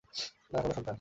না 0.51 0.57
কোনো 0.61 0.73
সন্তান। 0.73 0.89